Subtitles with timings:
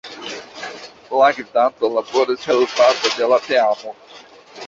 [1.19, 3.95] La Gvidanto laboras helpata de la Teamo.